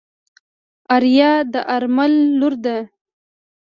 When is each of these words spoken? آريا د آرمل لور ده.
آريا 0.95 1.31
د 1.53 1.53
آرمل 1.75 2.13
لور 2.39 2.53
ده. 2.63 2.77